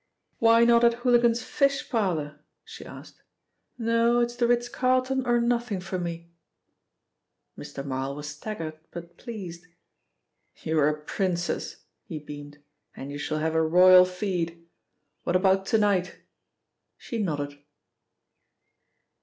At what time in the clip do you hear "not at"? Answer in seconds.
0.63-0.95